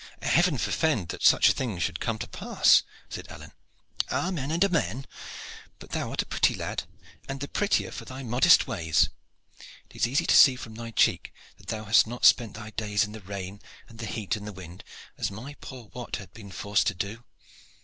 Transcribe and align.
"Heaven 0.23 0.57
forfend 0.57 1.09
that 1.09 1.21
such 1.21 1.47
a 1.47 1.51
thing 1.53 1.77
should 1.77 1.99
come 1.99 2.17
to 2.17 2.27
pass!" 2.27 2.81
said 3.07 3.27
Alleyne. 3.27 3.51
"Amen 4.11 4.49
and 4.49 4.65
amen! 4.65 5.05
But 5.77 5.91
thou 5.91 6.09
art 6.09 6.23
a 6.23 6.25
pretty 6.25 6.55
lad, 6.55 6.85
and 7.29 7.39
the 7.39 7.47
prettier 7.47 7.91
for 7.91 8.05
thy 8.05 8.23
modest 8.23 8.65
ways. 8.65 9.09
It 9.91 9.95
is 9.97 10.07
easy 10.07 10.25
to 10.25 10.35
see 10.35 10.55
from 10.55 10.73
thy 10.73 10.89
cheek 10.89 11.31
that 11.57 11.67
thou 11.67 11.83
hast 11.85 12.07
not 12.07 12.25
spent 12.25 12.55
thy 12.55 12.71
days 12.71 13.03
in 13.03 13.11
the 13.11 13.21
rain 13.21 13.61
and 13.87 13.99
the 13.99 14.07
heat 14.07 14.35
and 14.35 14.47
the 14.47 14.53
wind, 14.53 14.83
as 15.19 15.29
my 15.29 15.53
poor 15.61 15.91
Wat 15.93 16.15
hath 16.15 16.33
been 16.33 16.49
forced 16.49 16.87
to 16.87 16.95
do." 16.95 17.23